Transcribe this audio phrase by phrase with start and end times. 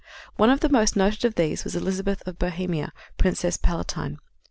[0.35, 4.17] One of the most noted of these was Elizabeth of Bohemia, Princess Palatine.